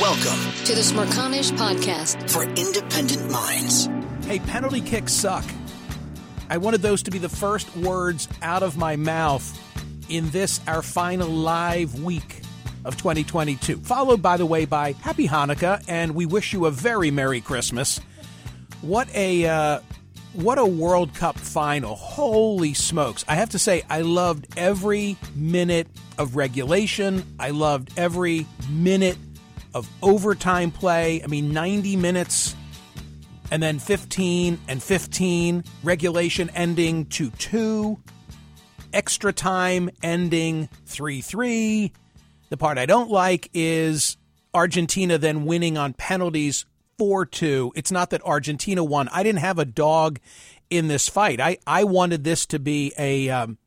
[0.00, 3.88] Welcome to the Smerconish Podcast for independent minds.
[4.26, 5.44] Hey, penalty kicks suck.
[6.50, 9.56] I wanted those to be the first words out of my mouth
[10.08, 12.40] in this, our final live week
[12.84, 13.76] of 2022.
[13.76, 18.00] Followed, by the way, by Happy Hanukkah, and we wish you a very Merry Christmas.
[18.80, 19.80] What a uh,
[20.32, 21.94] what a World Cup final!
[21.94, 23.24] Holy smokes!
[23.28, 25.86] I have to say, I loved every minute
[26.18, 27.24] of regulation.
[27.38, 29.18] I loved every minute
[29.74, 31.22] of overtime play.
[31.22, 32.54] I mean, 90 minutes
[33.50, 37.98] and then 15 and 15, regulation ending 2 2,
[38.92, 41.92] extra time ending 3 3.
[42.50, 44.16] The part I don't like is
[44.54, 46.64] Argentina then winning on penalties
[46.98, 47.72] 4 2.
[47.74, 49.08] It's not that Argentina won.
[49.08, 50.20] I didn't have a dog
[50.70, 51.40] in this fight.
[51.40, 53.58] I, I wanted this to be a, um,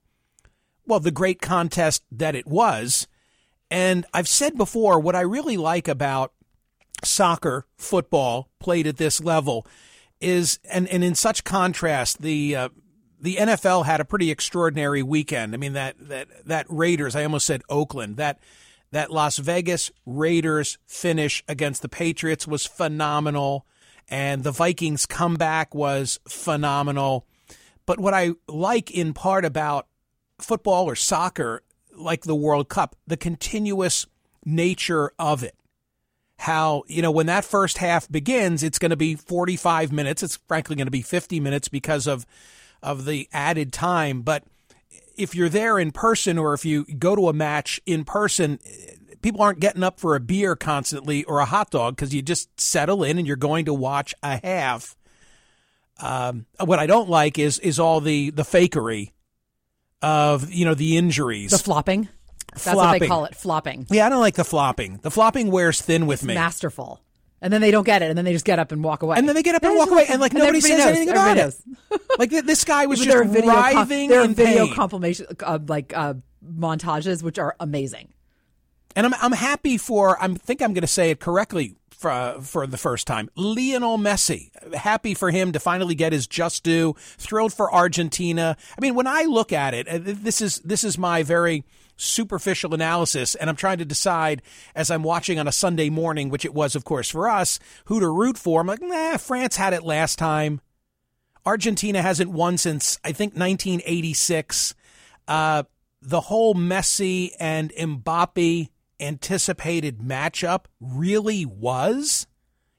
[0.86, 3.08] well, the great contest that it was.
[3.70, 6.34] And I've said before, what I really like about
[7.04, 9.66] soccer, football played at this level
[10.22, 12.70] is, and, and in such contrast, the, uh,
[13.20, 15.54] the NFL had a pretty extraordinary weekend.
[15.54, 18.40] I mean, that, that, that Raiders, I almost said Oakland, that,
[18.92, 23.66] that Las Vegas Raiders finish against the Patriots was phenomenal.
[24.10, 27.28] And the Vikings comeback was phenomenal.
[27.86, 29.88] But what I like in part about
[30.40, 31.64] football or soccer
[31.98, 34.06] like the World Cup, the continuous
[34.46, 35.56] nature of it.
[36.40, 40.22] How, you know, when that first half begins, it's going to be 45 minutes.
[40.22, 42.26] It's frankly going to be 50 minutes because of,
[42.84, 44.22] of the added time.
[44.22, 44.44] But
[45.18, 48.60] if you're there in person or if you go to a match in person,
[49.22, 52.60] people aren't getting up for a beer constantly or a hot dog because you just
[52.60, 54.96] settle in and you're going to watch a half.
[56.00, 59.12] Um, what I don't like is is all the the fakery
[60.02, 62.10] of you know the injuries, the flopping.
[62.54, 62.80] That's flopping.
[62.80, 63.88] what they call it, flopping.
[63.90, 65.00] Yeah, I don't like the flopping.
[65.02, 66.34] The flopping wears thin with it's me.
[66.34, 67.02] Masterful.
[67.40, 69.16] And then they don't get it, and then they just get up and walk away.
[69.16, 70.88] And then they get up and walk away, and like and nobody says knows.
[70.88, 71.56] anything about everybody
[71.92, 72.02] it.
[72.20, 75.96] like this guy was just there are writhing there are in video compilation, uh, like
[75.96, 78.12] uh, montages, which are amazing.
[78.96, 82.68] And I'm I'm happy for I think I'm going to say it correctly for for
[82.68, 83.30] the first time.
[83.36, 86.96] Lionel Messi, happy for him to finally get his just due.
[87.18, 88.56] Thrilled for Argentina.
[88.78, 91.66] I mean, when I look at it, uh, this is this is my very
[91.98, 94.44] superficial analysis, and I'm trying to decide
[94.76, 98.00] as I'm watching on a Sunday morning, which it was, of course, for us, who
[98.00, 98.62] to root for.
[98.62, 100.62] I'm like, nah, France had it last time.
[101.46, 104.76] Argentina hasn't won since I think 1986.
[105.28, 105.64] Uh,
[106.02, 108.70] the whole Messi and Mbappe
[109.00, 112.28] anticipated matchup really was.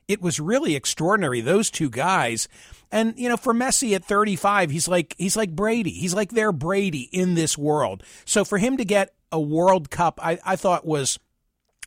[0.07, 1.41] It was really extraordinary.
[1.41, 2.49] Those two guys,
[2.91, 5.91] and you know, for Messi at 35, he's like he's like Brady.
[5.91, 8.03] He's like their Brady in this world.
[8.25, 11.19] So for him to get a World Cup, I, I thought was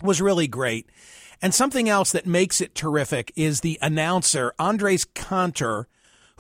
[0.04, 0.90] was really great.
[1.42, 5.88] And something else that makes it terrific is the announcer Andres Cantor,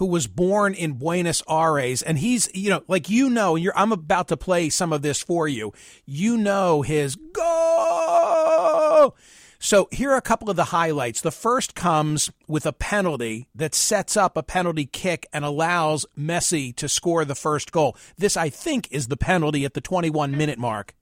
[0.01, 3.91] who was born in Buenos Aires, and he's you know like you know, you're I'm
[3.91, 5.73] about to play some of this for you.
[6.07, 9.13] You know his go.
[9.59, 11.21] So here are a couple of the highlights.
[11.21, 16.75] The first comes with a penalty that sets up a penalty kick and allows Messi
[16.77, 17.95] to score the first goal.
[18.17, 20.95] This, I think, is the penalty at the 21 minute mark.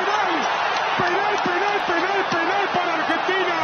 [0.98, 3.60] penal, penal, penal, penal, penal para Argentina.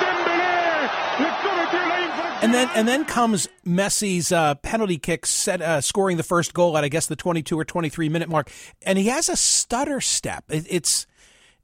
[0.00, 1.98] Dembélé le cometió la.
[2.40, 6.78] And then and then comes Messi's uh, penalty kick, set, uh, scoring the first goal
[6.78, 8.50] at I guess the 22 or 23 minute mark,
[8.82, 10.44] and he has a stutter step.
[10.48, 11.06] It, it's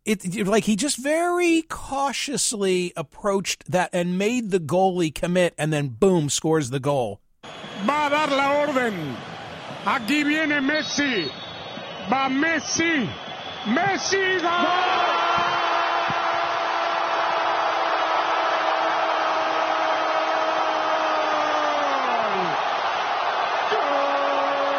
[0.04, 5.88] it like he just very cautiously approached that and made the goalie commit, and then
[5.88, 7.20] boom, scores the goal.
[7.84, 9.33] Va a dar la orden.
[9.86, 11.30] Aquí viene Messi.
[12.08, 13.06] Va Messi.
[13.66, 14.40] Messi.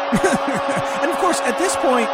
[1.02, 2.08] and of course, at this point,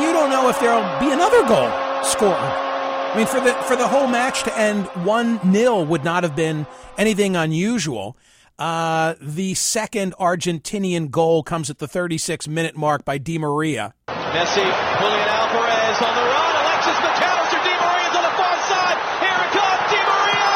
[0.00, 1.70] you don't know if there'll be another goal
[2.02, 2.32] scored.
[2.32, 6.34] I mean, for the for the whole match to end one 0 would not have
[6.34, 6.66] been
[6.96, 8.16] anything unusual.
[8.58, 13.94] Uh, the second Argentinian goal comes at the 36 minute mark by Di Maria.
[14.08, 16.56] Messi, Julian Alvarez on the run.
[16.66, 18.98] Alexis Mac Allister, Di Maria's on the far side.
[19.22, 20.48] Here it comes, Di Maria.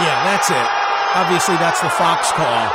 [0.00, 0.68] Yeah, that's it.
[1.14, 2.72] Obviously, that's the Fox call.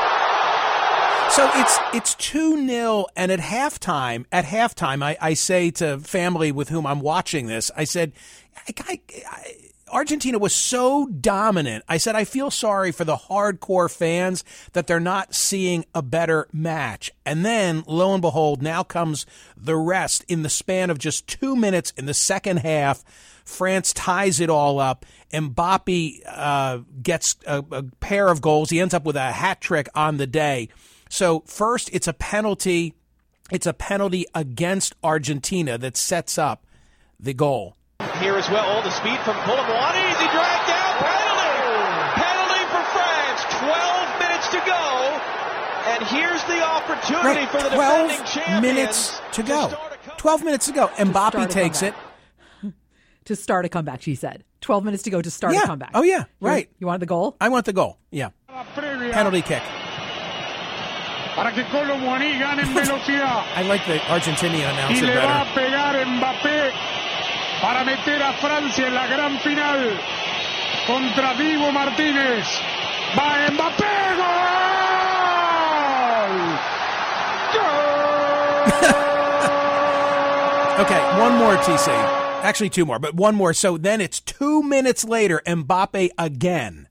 [1.31, 6.51] So it's it's two 0 and at halftime, at halftime, I, I say to family
[6.51, 8.13] with whom I'm watching this, I said,
[8.55, 9.55] I, I,
[9.89, 11.83] Argentina was so dominant.
[11.87, 14.43] I said, I feel sorry for the hardcore fans
[14.73, 17.11] that they're not seeing a better match.
[17.25, 19.25] And then, lo and behold, now comes
[19.55, 23.03] the rest in the span of just two minutes in the second half.
[23.45, 25.05] France ties it all up.
[25.31, 28.69] Mbappe uh, gets a, a pair of goals.
[28.69, 30.69] He ends up with a hat trick on the day.
[31.09, 32.93] So, first, it's a penalty.
[33.49, 36.65] It's a penalty against Argentina that sets up
[37.17, 37.77] the goal.
[38.21, 40.09] Here as well, all the speed from Kolo Muani.
[40.09, 42.21] Easy drag down, penalty!
[42.21, 43.41] Penalty for France.
[43.57, 44.83] 12 minutes to go.
[45.89, 48.61] And here's the opportunity Right, for the 12 defending champions.
[48.61, 49.67] minutes to go.
[49.69, 50.17] start a comeback.
[50.17, 50.87] 12 minutes to go.
[50.87, 51.93] Mbappe start a takes it.
[53.25, 54.43] To start a comeback, she said.
[54.61, 55.63] 12 minutes to go to start Yeah.
[55.63, 55.91] a comeback.
[55.93, 56.23] Oh, yeah.
[56.39, 56.69] Right.
[56.79, 57.35] You wanted the goal?
[57.41, 57.97] I want the goal.
[58.09, 58.29] Yeah.
[58.75, 59.61] Penalty kick.
[61.35, 63.45] para que Kolo Muani gane en velocidad.
[63.55, 65.55] I like the Argentinian y announcer le va a
[66.43, 66.71] better.
[67.61, 69.99] Pegar Mbappé para meter a Francia en la gran final
[70.85, 72.45] contra Diego Martínez.
[73.15, 74.37] Va Mbappé, gol!
[77.53, 78.93] Gol!
[80.77, 81.87] Okay, one more, TC.
[82.43, 83.51] Actually, two more, but one more.
[83.51, 86.87] So then it's two minutes later, Mbappe again.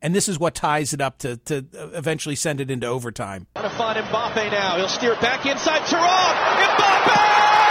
[0.00, 3.46] And this is what ties it up to, to eventually send it into overtime.
[3.54, 4.76] Trying to find Mbappe now.
[4.78, 5.82] He'll steer it back inside.
[5.82, 6.34] Thuram!
[6.64, 7.69] Mbappe!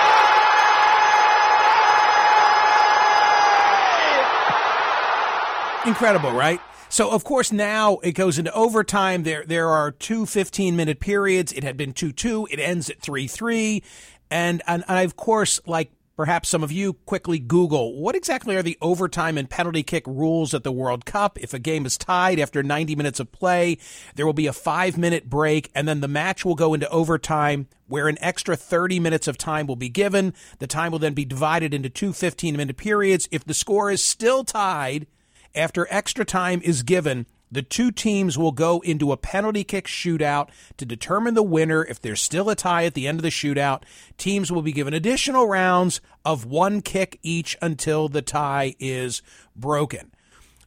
[5.85, 6.59] Incredible, right?
[6.89, 9.23] So of course now it goes into overtime.
[9.23, 11.53] There there are two 15 minute periods.
[11.53, 12.47] It had been 2-2.
[12.51, 13.81] It ends at 3-3.
[14.29, 18.63] And, and I of course like perhaps some of you quickly Google what exactly are
[18.63, 21.39] the overtime and penalty kick rules at the World Cup.
[21.39, 23.77] If a game is tied after 90 minutes of play,
[24.15, 27.67] there will be a 5 minute break and then the match will go into overtime
[27.87, 30.33] where an extra 30 minutes of time will be given.
[30.57, 33.29] The time will then be divided into two 15 minute periods.
[33.31, 35.07] If the score is still tied,
[35.55, 40.49] after extra time is given, the two teams will go into a penalty kick shootout
[40.77, 41.83] to determine the winner.
[41.83, 43.83] If there's still a tie at the end of the shootout,
[44.17, 49.21] teams will be given additional rounds of one kick each until the tie is
[49.55, 50.11] broken.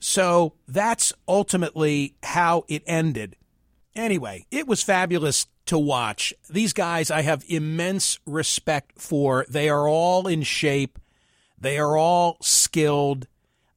[0.00, 3.36] So that's ultimately how it ended.
[3.94, 6.34] Anyway, it was fabulous to watch.
[6.50, 9.46] These guys I have immense respect for.
[9.48, 10.98] They are all in shape.
[11.58, 13.28] They are all skilled.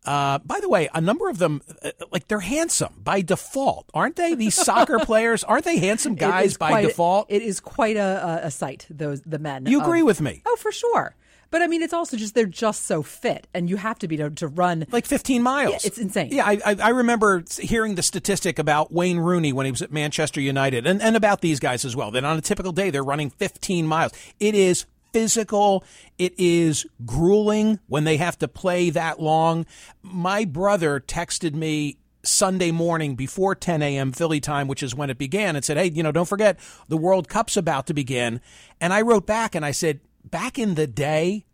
[0.05, 4.15] Uh, by the way, a number of them, uh, like they're handsome by default, aren't
[4.15, 4.35] they?
[4.35, 7.27] These soccer players, aren't they handsome guys by quite- default?
[7.29, 9.65] It is quite a, a, sight, those the men.
[9.65, 10.41] you agree with me?
[10.45, 11.15] Oh, for sure.
[11.51, 14.17] But I mean, it's also just they're just so fit, and you have to be
[14.17, 14.85] to, to run.
[14.91, 15.71] Like 15 miles.
[15.71, 16.29] Yeah, it's insane.
[16.31, 19.91] Yeah, I, I, I remember hearing the statistic about Wayne Rooney when he was at
[19.91, 23.03] Manchester United and, and about these guys as well, that on a typical day they're
[23.03, 24.11] running 15 miles.
[24.39, 25.81] It is physical.
[26.17, 29.65] It is grueling when they have to play that long.
[30.01, 34.11] My brother texted me Sunday morning before 10 a.m.
[34.11, 36.59] Philly time, which is when it began, and said, Hey, you know, don't forget
[36.89, 38.41] the World Cup's about to begin.
[38.81, 41.45] And I wrote back and I said, Back in the day,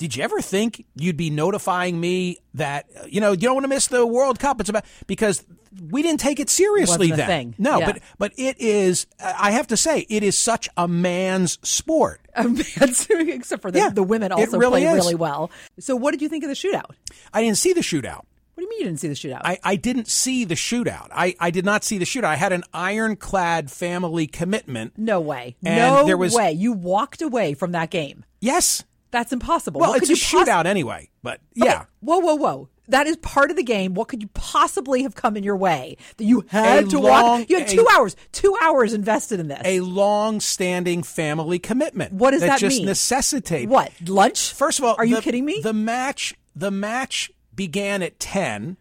[0.00, 3.68] did you ever think you'd be notifying me that you know you don't want to
[3.68, 4.58] miss the World Cup?
[4.60, 5.44] It's about because
[5.90, 7.26] we didn't take it seriously then.
[7.26, 7.54] thing.
[7.58, 7.86] No, Yeah.
[7.92, 9.06] but but it is.
[9.20, 12.22] I have to say, it is such a man's sport.
[12.34, 14.94] A man's, except for the, Yeah, the women also really play is.
[15.04, 15.50] really well.
[15.78, 16.90] So, what did you think of the shootout?
[17.34, 18.24] I didn't see the shootout.
[18.54, 19.40] What do you mean you didn't see the shootout?
[19.44, 21.08] I, I didn't see the shootout.
[21.12, 22.24] I, I did not see the shootout.
[22.24, 24.94] I had an ironclad family commitment.
[24.98, 25.56] no way.
[25.62, 26.52] No there was- way.
[26.52, 28.24] You walked away from that game.
[28.40, 28.84] Yes.
[29.10, 29.80] That's impossible.
[29.80, 31.10] Well, What it's could a you poss- shootout anyway.
[31.22, 32.68] But Okay, yeah, Whoa, whoa, whoa.
[32.88, 33.94] That is part of the game.
[33.94, 37.40] What could you possibly have come in your way that you had A to long-
[37.40, 37.50] walk?
[37.50, 39.60] You had a- two hours, two hours invested in this.
[39.64, 42.12] a long-standing family commitment.
[42.14, 42.86] What does that just mean?
[42.86, 44.52] necessitate what lunch?
[44.52, 45.60] First of all, are you kidding me?
[45.62, 48.76] The match, the match began at ten.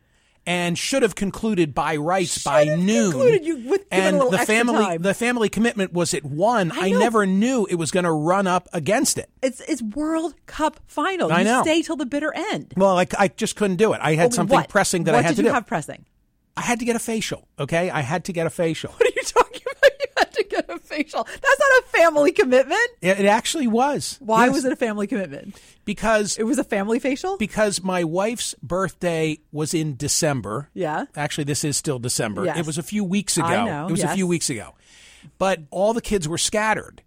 [0.50, 3.12] And should have concluded by rights by have noon.
[3.12, 3.46] concluded.
[3.46, 5.02] You with- given a and the family, time.
[5.04, 6.72] the family commitment was at one.
[6.72, 9.30] I I, never knew it was going to run up against it.
[9.44, 11.32] it's it's World Cup final.
[11.32, 11.62] I you know.
[11.62, 12.74] stay till the bitter end.
[12.76, 14.00] Well, I, I just couldn't do it.
[14.02, 14.70] I had Oh, something what?
[14.70, 15.54] pressing that what I had did to you do.
[15.54, 16.06] have pressing?
[16.58, 17.48] I had to get a facial.
[17.60, 18.92] Okay, I had to get a facial.
[18.94, 19.92] What are you talking about?
[20.00, 21.24] You had to get a facial.
[21.24, 22.90] That's not a family commitment.
[23.02, 24.18] It, it actually was.
[24.20, 24.56] Why Yes.
[24.56, 25.56] was it a family commitment?
[25.86, 27.38] Because It was a family facial.
[27.38, 30.70] because my wife's birthday was in December.
[30.74, 31.06] Yeah.
[31.16, 32.46] Actually, this is still December.
[32.46, 32.58] Yes.
[32.58, 33.46] It was a few weeks ago.
[33.48, 34.76] I know, It was a few weeks ago.
[35.38, 37.02] But all the kids were scattered.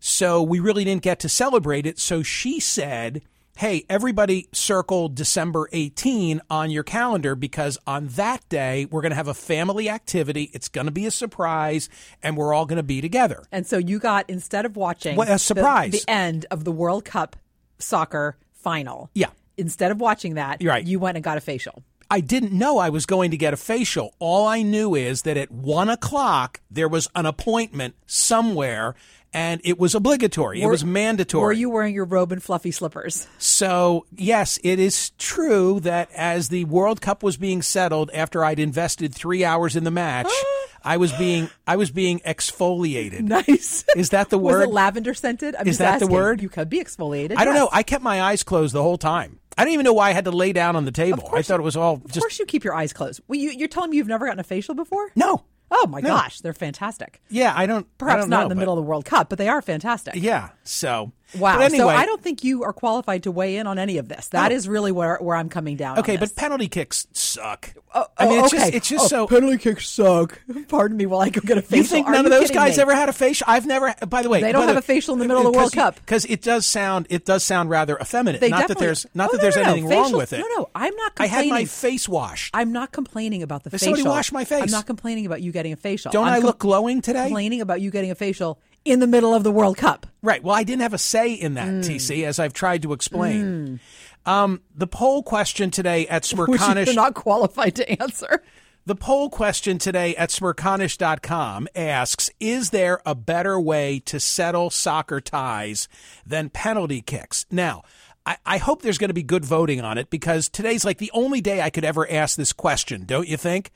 [0.00, 1.98] So we really didn't get to celebrate it.
[1.98, 3.22] So she said,
[3.58, 9.16] Hey, everybody circle December 18 on your calendar because on that day, we're going to
[9.16, 10.48] have a family activity.
[10.54, 11.88] It's going to be a surprise
[12.22, 13.42] and we're all going to be together.
[13.50, 15.90] And so you got instead of watching What a the- surprise.
[15.90, 17.34] the, end of the World Cup
[17.80, 19.10] soccer final.
[19.14, 19.30] Yeah.
[19.56, 20.86] instead of watching that, Right.
[20.86, 21.82] you went and got a facial.
[22.10, 24.14] I didn't know I was going to get a facial.
[24.18, 28.94] All I knew is that at one o'clock there was an appointment somewhere,
[29.34, 30.62] and it was obligatory.
[30.62, 31.44] it was mandatory.
[31.44, 33.26] Were you wearing your robe and fluffy slippers?
[33.36, 38.58] So, yes, it is true that as the World Cup was being settled after I'd
[38.58, 40.30] invested 3 hours in the match,
[40.82, 43.20] I was being I was being exfoliated.
[43.20, 43.84] Nice.
[43.96, 44.62] Is that the Was word?
[44.62, 45.56] it lavender scented?
[45.56, 46.40] I'm Is that the word?
[46.40, 47.34] You could be exfoliated.
[47.36, 47.64] I don't yes.
[47.64, 47.68] know.
[47.70, 49.40] I kept my eyes closed the whole time.
[49.58, 51.28] I didn't even know why I had to lay down on the table.
[51.34, 53.20] I thought it was all Of just course, you keep your eyes closed.
[53.28, 55.10] Well, you, you're telling me you've never gotten a facial before?
[55.16, 55.44] No.
[55.70, 56.08] Oh my No.
[56.08, 57.20] gosh, they're fantastic.
[57.28, 59.04] Yeah, I don't I Perhaps don't not know, in the but- middle of the World
[59.04, 60.14] Cup, but they are fantastic.
[60.16, 60.50] Yeah.
[60.62, 61.58] So Wow.
[61.60, 64.28] Anyway, so I don't think you are qualified to weigh in on any of this.
[64.28, 64.54] That No.
[64.56, 65.98] is really where where I'm coming down.
[65.98, 67.74] Okay, on but penalty kicks suck.
[67.94, 68.62] Oh, I mean, oh, it's okay.
[68.64, 69.26] just it's just Oh, so.
[69.26, 70.40] penalty kicks suck.
[70.68, 71.76] Pardon me while I go get a facial.
[71.78, 72.82] You think Are none of those guys me?
[72.82, 73.44] ever had a facial?
[73.48, 73.94] I've never.
[74.08, 75.60] By the way, They don't have the- a facial in the middle of the uh,
[75.62, 75.96] World Cup.
[75.96, 78.40] because it does sound it does sound rather effeminate.
[78.40, 79.68] They not that there's not Oh, that no, there's no, no.
[79.72, 80.38] anything wrong Facial- with it.
[80.40, 81.66] no, no, I'm not I had my complaining.
[81.66, 82.50] face washed.
[82.54, 83.96] I'm not complaining about the Did facial.
[83.96, 84.62] somebody wash my face?
[84.62, 86.10] I'm not complaining about you getting a facial.
[86.10, 87.24] Don't I'm I look glowing today?
[87.24, 90.06] Complaining about you getting a facial in the middle of the World Cup.
[90.22, 90.42] Right.
[90.42, 91.84] Well, I didn't have a say in that, Mm.
[91.84, 93.80] TC, as I've tried to explain.
[94.26, 96.94] Um, the poll question today at Smerconish.
[96.94, 98.42] not qualified to answer.
[98.86, 105.20] The poll question today at smerconish.com asks Is there a better way to settle soccer
[105.20, 105.88] ties
[106.26, 107.44] than penalty kicks?
[107.50, 107.82] Now,
[108.24, 111.10] I, I hope there's going to be good voting on it because today's like the
[111.12, 113.70] only day I could ever ask this question, don't you think?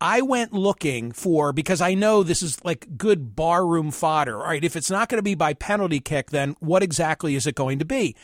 [0.00, 4.38] I went looking for because I know this is like good barroom fodder.
[4.38, 7.46] All right, if it's not going to be by penalty kick, then what exactly is
[7.46, 8.14] it going to be?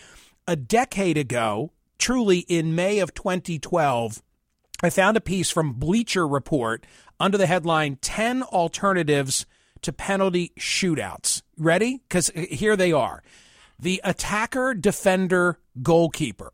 [0.47, 4.23] A decade ago, truly in May of 2012,
[4.83, 6.87] I found a piece from Bleacher Report
[7.19, 9.47] under the headline 10 alternatives
[9.83, 11.43] to penalty shootouts.
[11.57, 12.02] Ready?
[12.09, 13.23] Because uh, here they are
[13.78, 16.50] the attacker, defender, goalkeeper.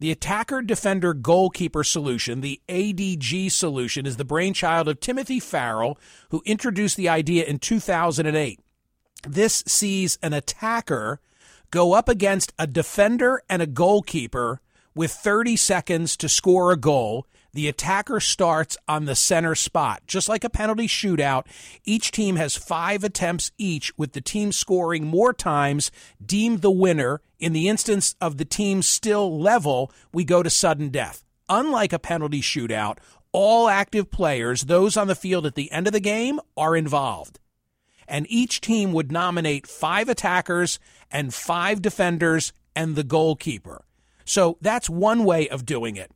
[0.00, 5.98] The attacker, defender, goalkeeper solution, the ADG solution, is the brainchild of Timothy Farrell,
[6.30, 8.60] who introduced the idea in 2008.
[9.26, 11.20] This sees an attacker
[11.70, 14.60] go up against a defender and a goalkeeper
[14.94, 17.26] with 30 seconds to score a goal.
[17.52, 20.02] The attacker starts on the center spot.
[20.06, 21.46] Just like a penalty shootout,
[21.84, 25.92] each team has five attempts each, with the team scoring more times
[26.24, 27.20] deemed the winner.
[27.44, 31.24] In the instance of the team still level, we go to sudden death.
[31.50, 32.96] Unlike a penalty shootout,
[33.32, 37.38] all active players, those on the field at the end of the game, are involved
[38.08, 40.78] and each team would nominate five attackers
[41.10, 43.84] and five defenders and the goalkeeper.
[44.24, 46.10] So that's one way of doing it.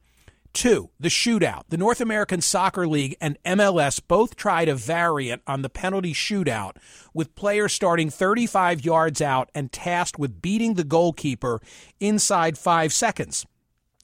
[0.58, 1.62] Two, the shootout.
[1.68, 6.78] The North American Soccer League and MLS both tried a variant on the penalty shootout
[7.14, 11.62] with players starting 35 yards out and tasked with beating the goalkeeper
[12.00, 13.46] inside five seconds.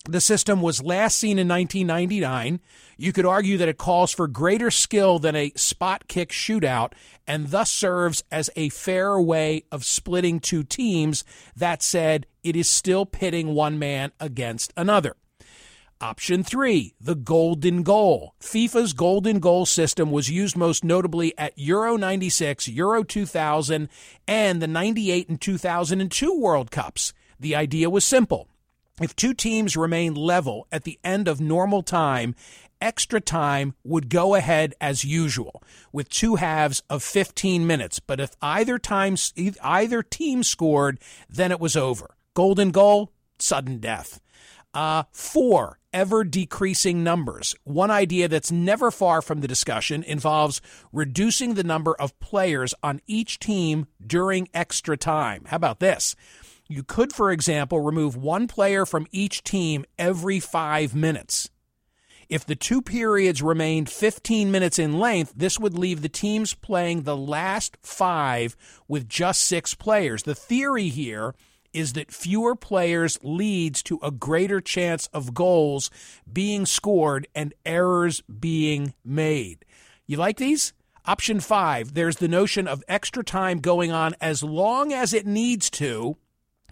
[0.09, 2.61] The system was last seen in 1999.
[2.99, 6.93] You could argue that it calls for greater skill than a spot kick shootout
[7.27, 11.25] and thus serves as a fair way of splitting two teams.
[11.57, 15.17] That said, it is still pitting one man against another.
[16.05, 18.35] Option three, the golden goal.
[18.39, 23.89] FIFA's golden goal system was used most notably at Euro 96, Euro 2000,
[24.29, 27.15] and the 98 and 2002 World Cups.
[27.41, 28.49] The idea was simple.
[29.01, 32.35] If two teams remain level at the end of normal time,
[32.83, 37.99] extra time would go ahead as usual with two halves of 15 minutes.
[37.99, 39.17] But if either time,
[39.63, 42.15] either team scored, then it was over.
[42.35, 44.21] Golden goal, sudden death.
[44.75, 47.55] Uh, four, ever decreasing numbers.
[47.63, 50.61] One idea that's never far from the discussion involves
[50.93, 55.45] reducing the number of players on each team during extra time.
[55.47, 56.17] How about this?
[56.69, 61.49] You could, for example, remove one player from each team every five minutes.
[62.29, 67.03] If the two periods remained 15 minutes in length, this would leave the teams playing
[67.03, 68.57] the last five
[68.89, 70.23] with just six players.
[70.23, 71.35] The theory here
[71.75, 75.91] is that fewer players leads to a greater chance of goals
[76.33, 79.65] being scored and errors being made.
[80.07, 80.73] You like these?
[81.07, 85.69] Option five, there's the notion of extra time going on as long as it needs
[85.71, 86.17] to.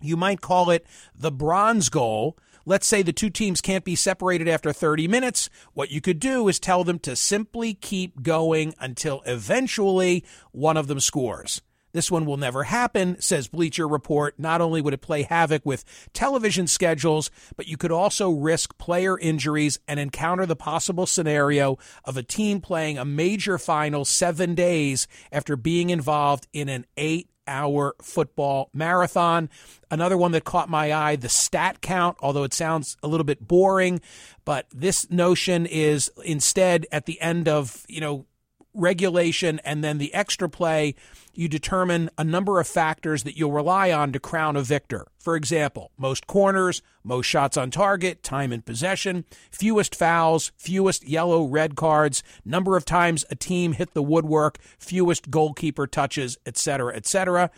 [0.00, 2.38] You might call it the bronze goal.
[2.64, 5.50] Let's say the two teams can't be separated after 30 minutes.
[5.75, 10.87] What you could do is tell them to simply keep going until eventually one of
[10.87, 11.61] them scores.
[11.92, 14.38] This one will never happen, says Bleacher Report.
[14.38, 19.18] Not only would it play havoc with television schedules, but you could also risk player
[19.18, 25.06] injuries and encounter the possible scenario of a team playing a major final seven days
[25.30, 29.50] after being involved in an eight hour football marathon.
[29.90, 33.46] Another one that caught my eye, the stat count, although it sounds a little bit
[33.46, 34.00] boring,
[34.44, 38.26] but this notion is instead at the end of, you know,
[38.75, 40.95] regulation and then the extra play,
[41.35, 45.07] you determine a number of factors that you'll rely on to crown a victor.
[45.19, 51.45] For example, most corners, most shots on target, time in possession, fewest fouls, fewest yellow
[51.45, 57.50] red cards, number of times a team hit the woodwork, fewest goalkeeper touches, etc., etc.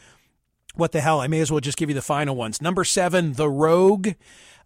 [0.74, 1.20] What the hell?
[1.20, 2.60] I may as well just give you the final ones.
[2.60, 4.10] Number seven, the rogue.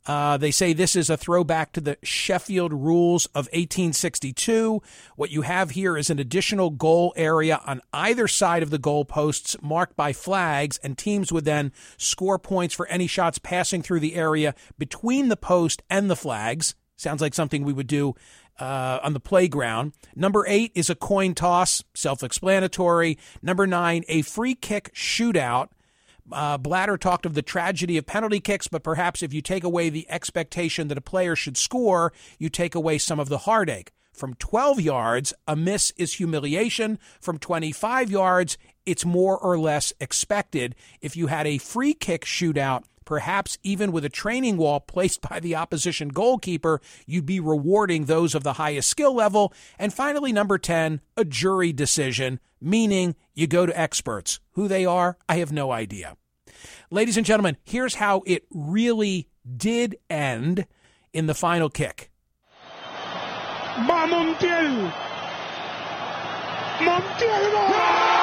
[0.07, 4.83] Uh, they say this is a throwback to the Sheffield rules of 1862.
[5.17, 9.05] What you have here is an additional goal area on either side of the goal
[9.05, 14.00] posts marked by flags, and teams would then score points for any shots passing through
[14.00, 16.75] the area between the post and the flags.
[16.97, 18.14] Sounds like something we would do
[18.59, 19.93] uh, on the playground.
[20.17, 23.19] Number eight is a coin toss, self explanatory.
[23.43, 25.69] Number nine, a free kick shootout.
[26.30, 29.88] Uh, Blatter talked of the tragedy of penalty kicks, but perhaps if you take away
[29.88, 33.92] the expectation that a player should score, you take away some of the heartache.
[34.12, 36.99] From 12 yards, a miss is humiliation.
[37.20, 40.75] From 25 yards, it's more or less expected.
[41.00, 45.41] If you had a free kick shootout, perhaps even with a training wall placed by
[45.41, 49.50] the opposition goalkeeper, you'd be rewarding those of the highest skill level.
[49.79, 54.41] And finally, number 10, a jury decision, meaning you go to experts.
[54.53, 56.19] Who they are, I have no idea.
[56.91, 60.67] Ladies and gentlemen, here's how it really did end
[61.15, 62.11] in the final kick.
[66.79, 68.17] Montiel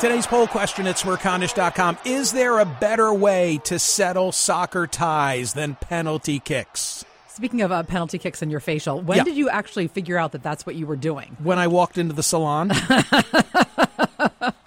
[0.00, 5.74] Today's poll question at smerconish.com Is there a better way to settle soccer ties than
[5.74, 7.04] penalty kicks?
[7.28, 9.24] Speaking of uh, penalty kicks in your facial, when Yeah.
[9.24, 11.36] did you actually figure out that that's what you were doing?
[11.42, 12.70] When I walked into the salon.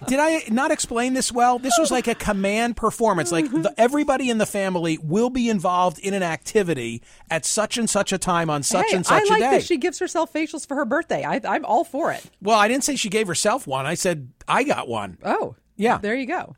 [0.06, 1.58] Did I not explain this well?
[1.58, 3.32] This was like a command performance.
[3.32, 7.88] Like the, everybody in the family will be involved in an activity at such and
[7.88, 9.30] such a time on such hey, and such a day.
[9.30, 9.50] I like a day.
[9.58, 11.24] that she gives herself facials for her birthday.
[11.24, 12.24] I, I'm all for it.
[12.40, 13.86] well, I didn't say she gave herself one.
[13.86, 15.18] I said I got one.
[15.24, 15.98] Oh, Yeah.
[15.98, 16.56] There you go.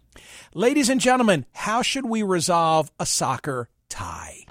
[0.54, 4.44] Ladies and gentlemen, how should we resolve a soccer tie?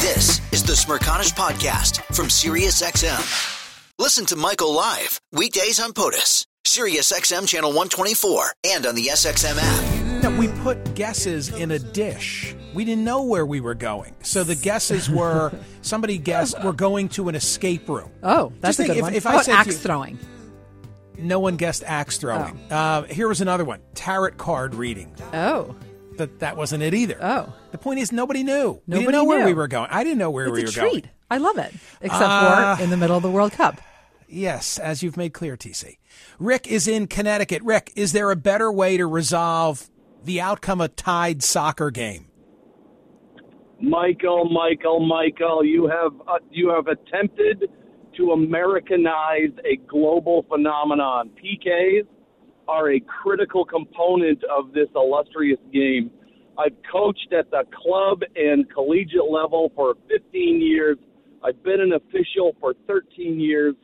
[0.00, 3.58] This is the Smerconish Podcast from SiriusXM.
[3.98, 10.22] Listen to Michael live weekdays on POTUS, SiriusXM channel 124, and on the SXM app.
[10.22, 12.54] No, we put guesses in a dish.
[12.74, 14.14] We didn't know where we were going.
[14.22, 15.50] So the guesses were
[15.82, 18.12] somebody guessed we're going to an escape room.
[18.22, 19.14] Oh, that's Just a good if- one.
[19.14, 20.18] if How I about said axe you- throwing.
[21.18, 22.56] No one guessed axe throwing.
[22.70, 22.74] Oh.
[22.76, 25.12] Uh, here was another one tarot card reading.
[25.34, 25.74] Oh,
[26.18, 27.18] That, that wasn't it either.
[27.20, 27.52] Oh.
[27.72, 28.74] The point is, nobody knew.
[28.74, 29.88] we Nobody didn't know where we were going.
[29.90, 31.02] I didn't know where we it's were a treat.
[31.04, 31.14] going.
[31.32, 31.74] I love it.
[32.00, 33.80] Except Uh, for in the middle of the World Cup.
[34.32, 35.98] Yes, as you've made clear, TC.
[36.38, 37.62] Rick is in Connecticut.
[37.62, 39.90] Rick, is there a better way to resolve
[40.22, 42.26] the outcome of tied soccer game?
[43.80, 47.64] Michael, Michael, Michael, you have uh, you have attempted
[48.16, 51.30] to Americanize a global phenomenon.
[51.30, 52.06] PKs
[52.68, 56.10] are a critical component of this illustrious game.
[56.58, 60.98] I've coached at the club and collegiate level for 15 years.
[61.42, 63.74] I've been an official for 13 years.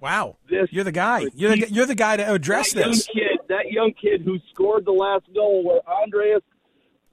[0.00, 1.26] Wow, This- you're the guy.
[1.34, 3.08] You're the, you're the guy to address that this.
[3.08, 6.42] young kid, that young kid who scored the last goal, where Andreas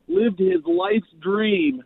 [0.08, 1.84] lived his life's dream,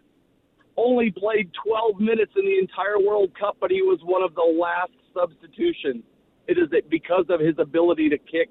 [0.75, 4.41] only played 12 minutes in the entire World Cup, but he was one of the
[4.59, 6.03] last substitutions.
[6.47, 8.49] It is because of his ability to kick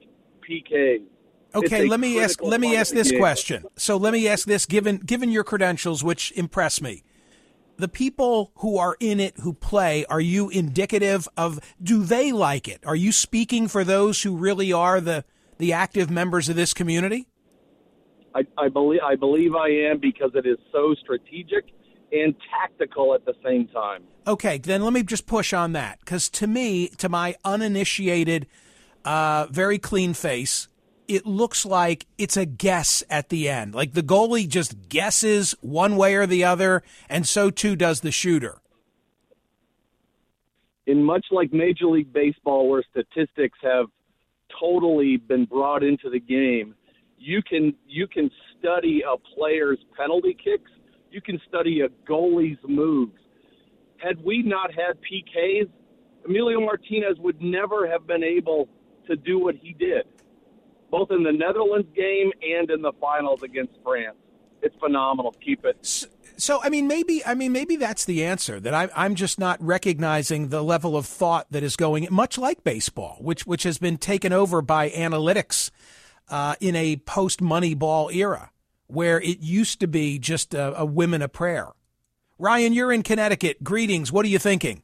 [0.49, 1.03] PK.
[1.55, 2.43] Okay, let me ask.
[2.43, 3.21] Let me ask this game.
[3.21, 3.65] question.
[3.77, 7.03] So let me ask this: given given your credentials, which impress me,
[7.79, 11.61] the people who are in it who play, are you indicative of?
[11.83, 12.81] Do they like it?
[12.85, 15.25] Are you speaking for those who really are the
[15.59, 17.29] the active members of this community?
[18.35, 21.67] I, I believe I believe I am because it is so strategic
[22.13, 24.03] and tactical at the same time.
[24.27, 28.47] Okay, then let me just push on that because to me, to my uninitiated,
[29.05, 30.69] uh, very clean face,
[31.09, 33.75] it looks like it's a guess at the end.
[33.75, 38.13] Like the goalie just guesses one way or the other, and so too does the
[38.13, 38.61] shooter.
[40.89, 43.87] in much like Major League Baseball, where statistics have
[44.59, 46.75] totally been brought into the game,
[47.19, 50.71] you can you can study a player's penalty kicks,
[51.11, 53.19] you can study a goalie's moves.
[53.99, 55.69] Had we not had PKs,
[56.25, 58.69] Emilio Martinez would never have been able
[59.09, 60.05] to do what he did.
[60.91, 64.17] Both in the Netherlands game and in the finals against France.
[64.63, 65.35] It's phenomenal.
[65.45, 66.09] Keep it.
[66.37, 68.61] So, I mean, maybe, I mean, maybe that's the answer.
[68.61, 72.65] That I, I'm just not recognizing the level of thought that is going, much like
[72.65, 75.71] baseball, which which has been taken over by analytics
[76.29, 78.51] uh, in a post Moneyball era,
[78.87, 81.73] where it used to be just a, a women a prayer.
[82.39, 83.65] Ryan, you're in Connecticut.
[83.65, 84.13] Greetings.
[84.13, 84.83] What are you thinking?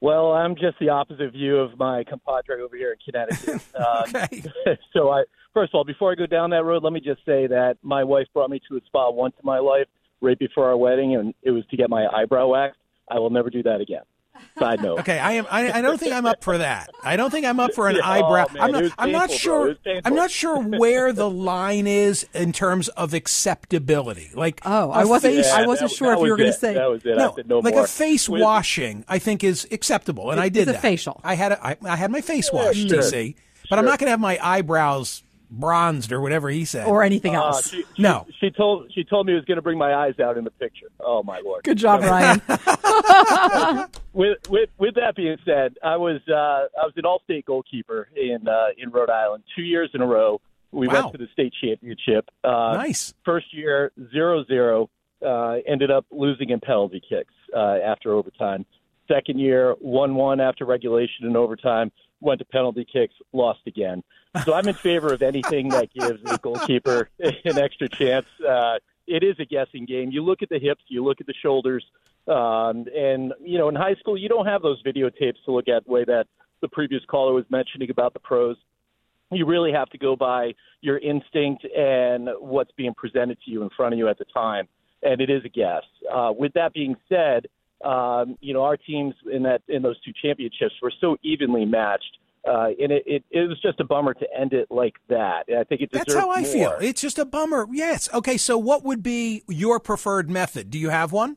[0.00, 3.62] Well, I'm just the opposite view of my compadre over here in Connecticut.
[3.78, 4.42] Um, okay.
[4.92, 5.22] so, I
[5.54, 8.02] first of all, before I go down that road, let me just say that my
[8.02, 9.86] wife brought me to a spa once in my life,
[10.20, 12.80] right before our wedding, and it was to get my eyebrow waxed.
[13.10, 14.02] I will never do that again.
[14.58, 15.00] Side note.
[15.00, 15.46] Okay, I am.
[15.50, 16.90] I, I don't think I'm up for that.
[17.04, 18.46] I don't think I'm up for an Yeah, eyebrow.
[18.50, 18.82] oh, man, I'm not.
[18.82, 19.58] was I'm not painful, bro.
[19.58, 19.66] sure.
[19.66, 20.02] It was painful.
[20.10, 24.30] I'm not sure where the line is in terms of acceptability.
[24.34, 25.34] Like, Oh, a I wasn't.
[25.36, 26.74] face- I wasn't that- sure that if you were going to say.
[26.74, 27.16] that was it.
[27.16, 27.84] no, I said no like more.
[27.84, 31.20] a face With- washing, I think is acceptable, and I It's did a facial.
[31.24, 32.98] I had a, I, I had my face washed, sure.
[32.98, 33.34] TC,
[33.70, 36.86] but I'm not going to have my eyebrows bronzed or whatever he said.
[36.86, 37.70] or anything Uh, else.
[37.70, 38.26] she, she- No.
[38.38, 40.50] she told she told me it was going to bring my eyes out in the
[40.50, 40.88] picture.
[41.00, 41.64] Oh my lord!
[41.64, 42.42] Good job, Ryan.
[44.18, 48.48] with with with that being said, I was uh, I was an all-state goalkeeper in
[48.48, 50.40] uh, in Rhode Island two years in a row.
[50.72, 50.94] We Wow.
[51.02, 52.28] went to the state championship.
[52.42, 53.14] Uh, nice.
[53.24, 54.90] First year zero zero,
[55.24, 58.66] uh, ended up losing in penalty kicks uh, after overtime.
[59.06, 61.92] Second year one one after regulation and overtime.
[62.20, 64.02] Went to penalty kicks, lost again.
[64.44, 68.26] So I'm in favor of anything that gives the goalkeeper an extra chance.
[68.46, 70.10] Uh, it is a guessing game.
[70.10, 71.84] You look at the hips, you look at the shoulders,
[72.28, 75.84] um, and you know in high school you don't have those videotapes to look at
[75.86, 76.26] the way that
[76.60, 78.56] the previous caller was mentioning about the pros.
[79.30, 83.70] You really have to go by your instinct and what's being presented to you in
[83.76, 84.66] front of you at the time,
[85.02, 85.82] and it is a guess.
[86.12, 87.46] Uh, with that being said,
[87.84, 92.18] um, you know our teams in that in those two championships were so evenly matched.
[92.48, 95.42] Uh, and it, it, it was just a bummer to end it like that.
[95.50, 96.50] I think it deserved That's how I more.
[96.50, 96.76] feel.
[96.80, 97.66] It's just a bummer.
[97.70, 98.08] Yes.
[98.14, 98.38] Okay.
[98.38, 100.70] So, what would be your preferred method?
[100.70, 101.36] Do you have one?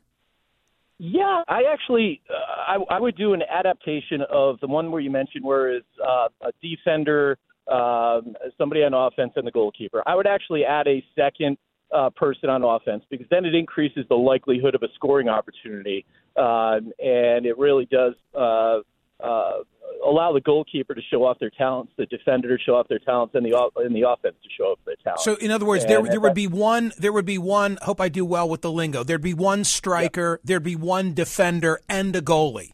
[1.04, 5.10] Yeah, I actually uh, I, I would do an adaptation of the one where you
[5.10, 7.40] mentioned where is uh, a defender,
[7.72, 10.04] um, somebody on offense, and the goalkeeper.
[10.06, 11.58] I would actually add a second
[11.92, 16.06] uh, person on offense because then it increases the likelihood of a scoring opportunity,
[16.38, 18.82] um, and it really does uh,
[19.24, 19.60] uh,
[20.06, 23.36] allow the goalkeeper to show off their talents, the defender to show off their talents,
[23.36, 25.24] and the and the offense to show off their talents.
[25.24, 26.92] So, in other words, there And there would be one.
[26.98, 27.78] There would be one.
[27.82, 29.04] Hope I do well with the lingo.
[29.04, 30.40] There'd be one striker.
[30.44, 32.72] There'd be one defender and a goalie.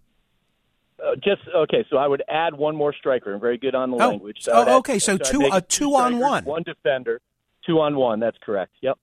[1.03, 1.85] Uh, just okay.
[1.89, 3.33] So I would add one more striker.
[3.33, 4.37] I'm very good on the Oh, language.
[4.41, 6.43] so- I would add- okay, so two- a it two on one.
[6.45, 7.21] one defender,
[7.65, 8.19] two on one.
[8.19, 8.71] That's correct.
[8.81, 8.97] Yep.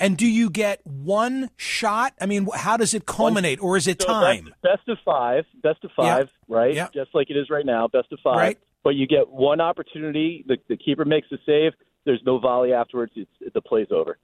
[0.00, 2.14] And do you get one shot?
[2.20, 4.44] I mean, how does it culminate, or is it So time?
[4.62, 5.44] Best, best of five.
[5.62, 6.16] Best of Yeah.
[6.16, 6.30] five.
[6.48, 6.74] Right.
[6.74, 6.88] Yeah.
[6.94, 7.88] Just like it is right now.
[7.88, 8.36] Best of five.
[8.36, 8.58] Right.
[8.84, 10.44] But you get one opportunity.
[10.46, 11.72] The, the keeper makes the save.
[12.04, 13.12] There's no volley afterwards.
[13.16, 14.18] It's, the play's over.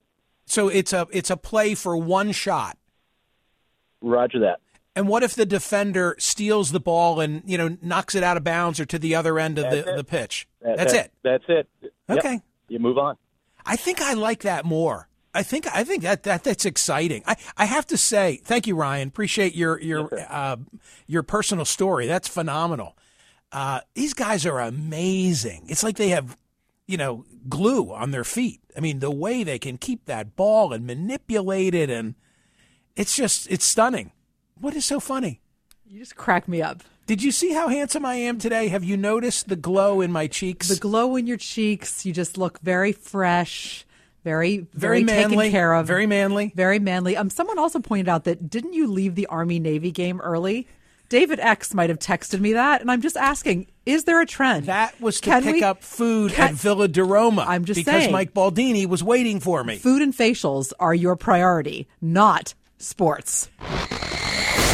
[0.46, 2.78] So it's a it's a play for one shot.
[4.00, 4.60] Roger that.
[4.96, 8.44] And what if the defender steals the ball and you know knocks it out of
[8.44, 9.96] bounds or to the other end of That's the, it.
[9.96, 10.46] the pitch?
[10.62, 11.12] That- That's that- it.
[11.22, 11.68] That's it.
[12.08, 12.18] Yep.
[12.18, 12.40] Okay.
[12.68, 13.16] You move on.
[13.66, 15.08] I think I like that more.
[15.34, 17.22] I think I think that, that that's exciting.
[17.26, 19.08] I, I have to say, thank you, Ryan.
[19.08, 20.56] Appreciate your your uh,
[21.06, 22.06] your personal story.
[22.06, 22.96] That's phenomenal.
[23.52, 25.64] Uh, these guys are amazing.
[25.68, 26.36] It's like they have,
[26.86, 28.60] you know, glue on their feet.
[28.76, 32.14] I mean, the way they can keep that ball and manipulate it, and
[32.96, 34.12] it's just it's stunning.
[34.60, 35.40] What is so funny?
[35.86, 36.82] You just crack me up.
[37.06, 38.68] Did you see how handsome I am today?
[38.68, 40.68] Have you noticed the glow in my cheeks?
[40.68, 42.06] The glow in your cheeks.
[42.06, 43.83] You just look very fresh,
[44.24, 46.52] very very, manly, taken care of, Very manly.
[46.56, 47.16] very manly.
[47.16, 50.66] Um, someone also pointed out that didn't you leave the Army Navy game early?
[51.10, 54.66] David X might have texted me that, and I'm just asking: Is there a trend?
[54.66, 57.44] That was to Can pick we- up food can- at Villa de Roma.
[57.46, 58.12] I'm just because saying.
[58.12, 59.76] Mike Baldini was waiting for me.
[59.76, 63.48] Food and facials are your priority, not sports.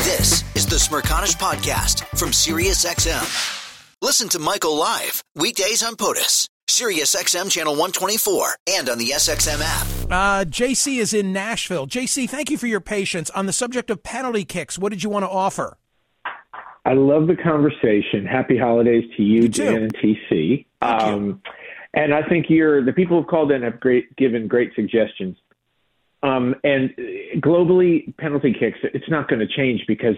[0.04, 3.96] This is the Smerconish Podcast from SiriusXM.
[4.02, 9.86] Listen to Michael live weekdays on POTUS, SiriusXM channel 124, and on the SXM app.
[10.10, 11.86] Uh, JC is in Nashville.
[11.86, 14.78] JC, thank you for your patience on the subject of penalty kicks.
[14.78, 15.76] What did you want to offer?
[16.84, 18.24] I love the conversation.
[18.24, 19.64] Happy holidays to you, too.
[19.64, 20.66] Dan and TC.
[20.80, 21.06] Thank you.
[21.06, 21.42] Um,
[21.92, 25.36] and I think you're the people who've called in have great given great suggestions.
[26.22, 30.16] Um, and uh, globally, penalty kicks it's not going to change because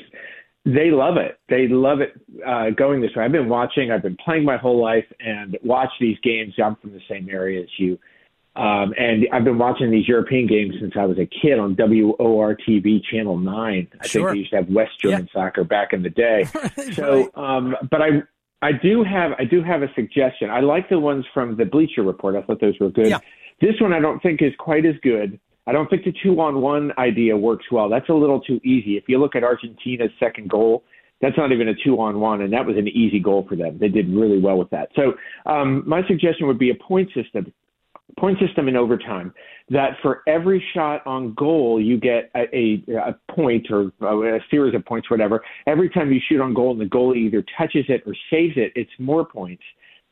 [0.64, 1.38] they love it.
[1.48, 2.12] They love it
[2.46, 3.24] uh, going this way.
[3.24, 3.90] I've been watching.
[3.90, 6.54] I've been playing my whole life and watch these games.
[6.62, 7.98] I'm from the same area as you.
[8.54, 12.54] Um, and I've been watching these European games since I was a kid on WOR
[12.68, 13.88] TV Channel 9.
[14.00, 14.22] I Sure.
[14.28, 16.46] think they used to have West German soccer back in the day.
[16.92, 18.22] So, um, but I
[18.60, 20.50] I do have I do have a suggestion.
[20.50, 22.36] I like the ones from the Bleacher Report.
[22.36, 23.08] I thought those were good.
[23.08, 23.18] Yeah.
[23.60, 25.40] This one I don't think is quite as good.
[25.66, 27.88] I don't think the two on one idea works well.
[27.88, 28.96] That's a little too easy.
[28.96, 30.84] If you look at Argentina's second goal,
[31.20, 33.78] that's not even a two on one, and that was an easy goal for them.
[33.78, 34.88] They did really well with that.
[34.96, 35.14] So
[35.46, 37.52] um, my suggestion would be a point system,
[38.18, 39.32] point system in overtime.
[39.70, 43.92] That for every shot on goal, you get a, a, a point or
[44.36, 45.42] a series of points, whatever.
[45.68, 48.72] Every time you shoot on goal and the goalie either touches it or saves it,
[48.74, 49.62] it's more points.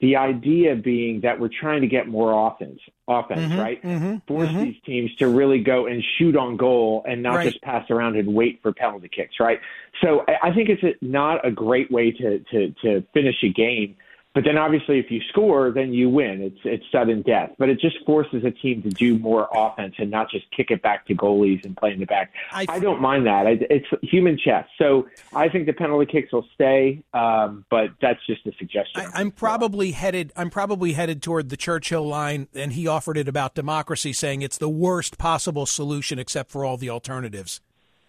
[0.01, 3.83] The idea being that we're trying to get more offense, offense, Mhm, right?
[3.83, 4.63] mhm, Force mhm.
[4.63, 7.51] these teams to really go and shoot on goal and not Right.
[7.51, 9.61] just pass around and wait for penalty kicks, right?
[10.01, 13.49] So I, I think it's a, not a great way to, to to finish a
[13.51, 13.95] game.
[14.33, 16.41] But then obviously, if you score, then you win.
[16.41, 17.51] It's it's sudden death.
[17.59, 20.83] But it just forces a team to do more offense and not just kick it
[20.83, 22.33] back to goalies and play in the back.
[22.53, 23.47] I- I, don't mind that.
[23.49, 24.67] I, it's human chess.
[24.79, 27.03] So I think the penalty kicks will stay.
[27.13, 29.01] Um, but that's just a suggestion.
[29.01, 30.33] I, I'm probably headed.
[30.37, 34.59] I'm probably headed toward the Churchill line, and he offered it about democracy, saying it's
[34.59, 37.61] the worst possible solution except for all the alternatives.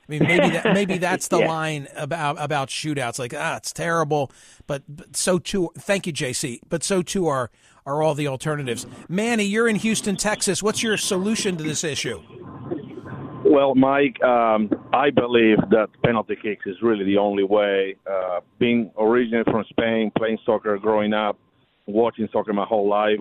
[0.08, 1.48] I mean, maybe that, maybe that's the Yeah.
[1.48, 3.20] line about about shootouts.
[3.20, 4.32] Like, ah, it's terrible,
[4.68, 5.70] but, but so too.
[5.78, 6.60] Thank you, JC.
[6.70, 7.50] But so too are
[7.86, 8.86] are all the alternatives.
[9.10, 10.62] Manny, you're in Houston, Texas.
[10.62, 12.22] What's your solution to this issue?
[13.44, 17.96] Well, Mike, um, I believe that penalty kicks is really the only way.
[18.10, 21.38] Uh, being originally from Spain, playing soccer growing up,
[21.88, 23.20] watching soccer my whole life,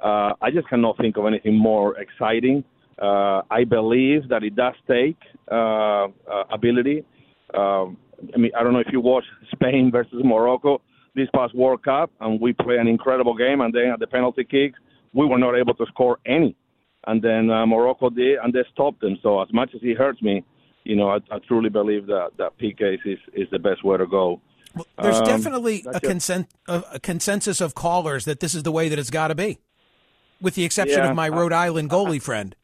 [0.00, 2.64] uh, I just cannot think of anything more exciting.
[3.00, 5.16] Uh, I believe that it does take
[5.50, 5.54] uh,
[6.04, 6.08] uh,
[6.50, 7.04] ability.
[7.54, 7.96] Um,
[8.34, 10.80] I mean, I don't know if you watched Spain versus Morocco
[11.14, 14.44] this past World Cup, and we play an incredible game, and then at the penalty
[14.44, 14.78] kicks,
[15.12, 16.56] we were not able to score any
[17.06, 19.18] and then uh, Morocco did, and they stopped them.
[19.22, 20.44] So as much as it hurts me,
[20.84, 24.06] you know, I, I truly believe that that PKs is is the best way to
[24.06, 24.40] go.
[25.00, 28.88] There's Um, definitely a, consen- a, a consensus of callers that this is the way
[28.88, 29.58] that it's got to be,
[30.40, 32.54] with the exception Yeah, of my Rhode Island goalie friend.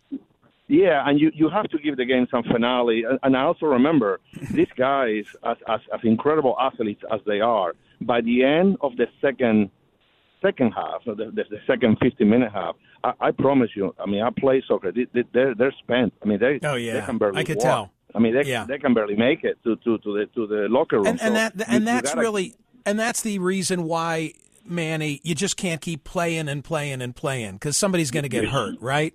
[0.67, 3.05] Yeah, and you, you have to give the game some finale.
[3.23, 8.21] And, I also remember these guys, as, as as incredible athletes as they are, by
[8.23, 9.71] the end of the second
[10.43, 13.95] second half, the, the, the second 50 minute half, I, I promise you.
[13.99, 14.93] I mean, I play soccer.
[14.93, 16.13] They, they, they're they're spent.
[16.23, 16.95] I mean, they Oh, yeah.
[17.01, 17.65] they can barely I could walk.
[17.65, 17.91] tell.
[18.15, 18.65] I mean, they Yeah.
[18.67, 21.07] they can barely make it to to to the to the locker room.
[21.07, 22.55] and, and So that you- and that's gotta- really
[22.87, 24.33] and that's the reason why
[24.67, 28.47] Manny, you just can't keep playing and playing and playing because somebody's going to get
[28.49, 29.13] hurt, right?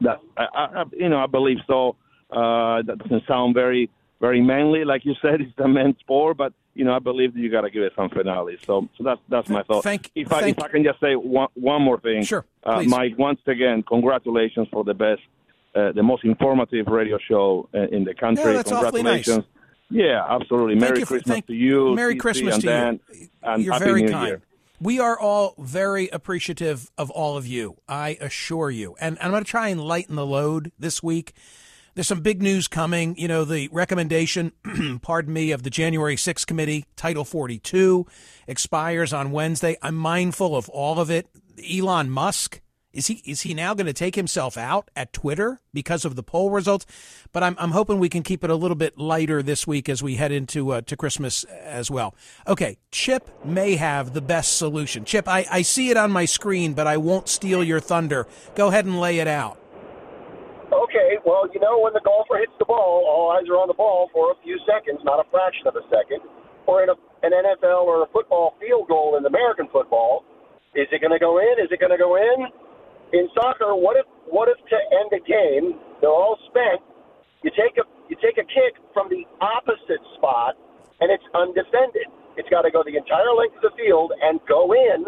[0.00, 1.96] That I, I, you know, I believe so.
[2.30, 5.40] Uh, that doesn't sound very, very manly, like you said.
[5.40, 7.92] It's a men's sport, but you know, I believe that you got to give it
[7.96, 8.56] some finale.
[8.64, 9.82] So, so that's that's my thought.
[9.84, 12.82] Thank- if I thank- if I can just say one one more thing, Sure, uh.
[12.86, 13.18] Mike.
[13.18, 15.22] Once again, congratulations for the best,
[15.74, 18.44] uh, the most informative radio show uh, in the country.
[18.44, 19.24] Yeah, that's awfully nice.
[19.24, 19.46] congratulations.
[19.92, 20.74] Yeah, absolutely.
[20.74, 21.94] Thank Merry you for- Christmas to you.
[21.96, 23.28] Merry TC, Christmas and to you.
[23.42, 24.26] And You're Happy very New kind.
[24.28, 24.42] Year.
[24.82, 27.76] We are all very appreciative of all of you.
[27.86, 28.96] I assure you.
[28.98, 31.34] And I'm going to try and lighten the load this week.
[31.94, 33.14] There's some big news coming.
[33.18, 34.52] You know, the recommendation,
[35.02, 38.06] pardon me, of the January 6th committee, Title 42,
[38.46, 39.76] expires on Wednesday.
[39.82, 41.28] I'm mindful of all of it.
[41.70, 42.62] Elon Musk.
[42.92, 46.24] Is he is he now going to take himself out at Twitter because of the
[46.24, 46.86] poll results?
[47.30, 50.02] But I'm I'm hoping we can keep it a little bit lighter this week as
[50.02, 52.16] we head into uh, to Christmas as well.
[52.48, 55.04] Okay, Chip may have the best solution.
[55.04, 58.26] Chip, I, I see it on my screen, but I won't steal your thunder.
[58.56, 59.56] Go ahead and lay it out.
[60.72, 63.74] Okay, well, you know, when the golfer hits the ball, all eyes are on the
[63.74, 66.22] ball for a few seconds, not a fraction of a second.
[66.66, 70.24] Or in a, an NFL or a football field goal in American football,
[70.74, 71.58] is it going to go in?
[71.58, 72.50] Is it going to go in?
[73.12, 76.80] In soccer, what if what if to end a game, they're all spent,
[77.42, 80.56] you take a you take a kick from the opposite spot
[81.00, 82.06] and it's undefended.
[82.36, 85.04] It's got to go the entire length of the field and go in.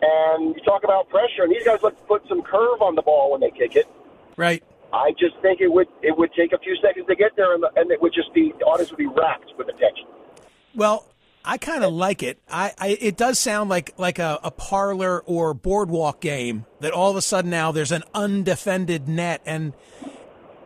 [0.00, 3.32] And you talk about pressure, and these guys look put some curve on the ball
[3.32, 3.86] when they kick it.
[4.36, 4.62] Right.
[4.92, 7.62] I just think it would it would take a few seconds to get there, and,
[7.62, 10.06] the, and it would just be the audience would be racked with attention.
[10.74, 11.06] Well,
[11.44, 12.38] I kind of like it.
[12.48, 17.10] I, I it does sound like like a, a parlor or boardwalk game that all
[17.10, 19.74] of a sudden now there's an undefended net and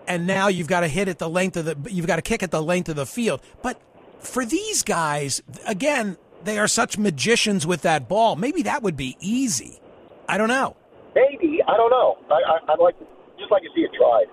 [0.07, 2.43] and now you've got to hit at the length of the you've got to kick
[2.43, 3.43] at the length of the field.
[3.61, 3.81] But
[4.21, 8.37] for these guys, again, they are such magicians with that ball.
[8.37, 9.81] Maybe that would be easy.
[10.29, 10.77] I don't know.
[11.15, 12.19] Maybe I don't know.
[12.31, 13.07] I, I, I'd like to,
[13.39, 14.27] just like to see it tried.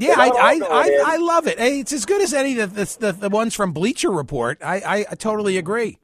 [0.08, 1.02] Yeah, They're I, I, I.
[1.04, 1.58] I love it.
[1.58, 4.58] Hey, it's as good as any of the, the, the ones from Bleacher Report.
[4.62, 5.98] I, I, I totally agree.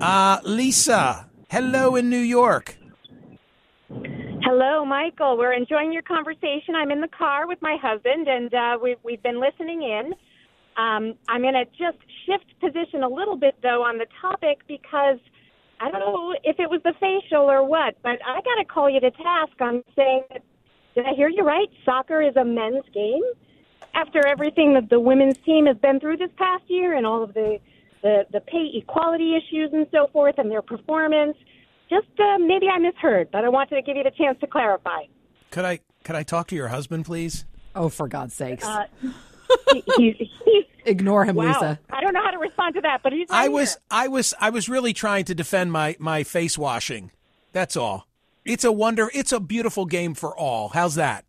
[0.00, 2.76] Uh, Lisa, hello in New York.
[3.90, 5.36] Hello, Michael.
[5.36, 6.76] We're enjoying your conversation.
[6.76, 10.12] I'm in the car with my husband, and uh, we've we've been listening in.
[10.76, 15.18] Um, I'm going to just shift position a little bit, though, on the topic because
[15.80, 18.88] I don't know if it was the facial or what, but I got to call
[18.88, 20.42] you to task on saying that.
[20.96, 21.68] Did I hear you right?
[21.84, 23.22] Soccer is a men's game.
[23.94, 27.34] After everything that the women's team has been through this past year and all of
[27.34, 27.60] the
[28.02, 31.36] the, the pay equality issues and so forth and their performance,
[31.88, 35.04] just uh, maybe I misheard, but I wanted to give you the chance to clarify.
[35.50, 37.44] Could I could I talk to your husband, please?
[37.74, 38.64] Oh, for God's sakes!
[38.64, 38.84] Uh,
[39.72, 41.46] he, he, he, Ignore him, wow.
[41.46, 41.78] Lisa.
[41.90, 43.28] I don't know how to respond to that, but he's.
[43.28, 43.80] Right I was here.
[43.90, 47.10] I was I was really trying to defend my my face washing.
[47.52, 48.06] That's all.
[48.46, 49.10] It's a wonder.
[49.12, 50.68] It's a beautiful game for all.
[50.68, 51.24] How's that?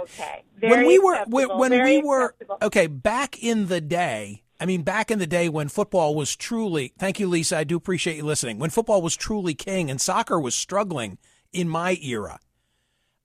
[0.00, 0.44] Okay.
[0.60, 2.58] when we were acceptable, when, when very we were acceptable.
[2.62, 4.42] okay back in the day.
[4.60, 6.92] I mean, back in the day when football was truly.
[6.96, 7.58] Thank you, Lisa.
[7.58, 8.58] I do appreciate you listening.
[8.58, 11.18] When football was truly king and soccer was struggling
[11.52, 12.38] in my era.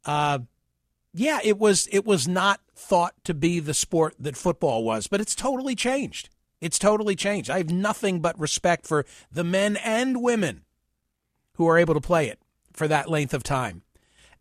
[0.04, 0.40] Uh,
[1.14, 5.22] yeah, it was it was not thought to be the sport that football was, but
[5.22, 6.30] it's totally changed.
[6.60, 7.52] It's totally changed.
[7.52, 10.64] I have nothing but respect for the men and women
[11.54, 12.40] who are able to play it
[12.78, 13.82] for that length of time.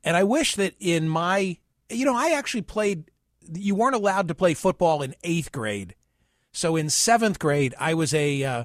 [0.05, 1.59] And I wish that in my,
[1.91, 3.11] you know, I actually played,
[3.53, 5.95] you weren't allowed to play football in eighth grade.
[6.53, 8.65] So in seventh grade, I was a, uh,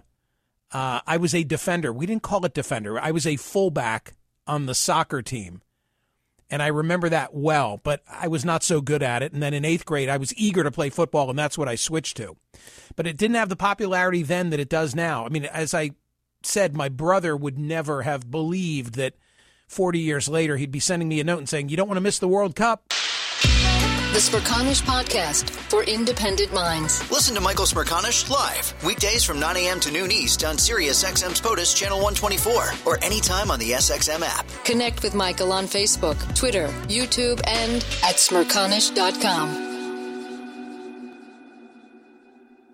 [0.72, 1.92] uh, I was a defender.
[1.92, 3.00] We didn't call it defender.
[3.00, 4.14] I was a fullback
[4.46, 5.62] on the soccer team.
[6.50, 9.32] And I remember that well, but I was not so good at it.
[9.32, 11.76] And then in eighth grade, I was eager to play football, and that's what I
[11.76, 12.36] switched to.
[12.98, 15.26] But it didn't have the popularity then that it does now.
[15.26, 15.92] I mean, as I
[16.44, 19.14] said, my brother would never have believed that
[19.72, 22.02] 40 years later he'd be sending me a note and saying, You don't want to
[22.02, 22.84] miss the World Cup.
[24.12, 27.10] The Smerconish Podcast for independent minds.
[27.10, 29.80] Listen to Michael Smerconish live weekdays from 9 a.m.
[29.80, 34.46] to noon East on Sirius XM's POTUS Channel 124 or anytime on the SXM app.
[34.66, 39.71] Connect with Michael on Facebook, Twitter, YouTube, and at smerconish.com.